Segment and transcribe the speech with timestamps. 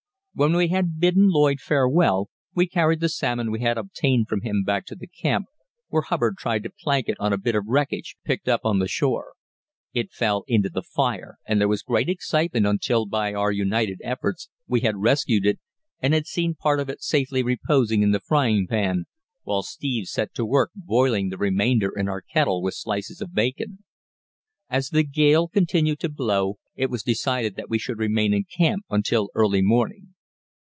[0.33, 4.63] When we had bidden Lloyd farewell, we carried the salmon we had obtained from him
[4.63, 5.47] back to camp,
[5.89, 8.87] where Hubbard tried to plank it on a bit of wreckage picked up on the
[8.87, 9.33] shore.
[9.93, 14.47] It fell into the fire, and there was great excitement until, by our united efforts,
[14.67, 15.59] we had rescued it,
[15.99, 19.03] and had seen part of it safely reposing in the frying pan,
[19.43, 23.79] while Steve set to work boiling the remainder in our kettle with slices of bacon.
[24.69, 28.85] As the gale continued to blow, it was decided that we should remain in camp
[28.89, 30.07] until early morning.